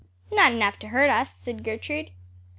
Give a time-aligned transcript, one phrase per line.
[0.31, 2.09] "Not enough to hurt us," said Gertrude.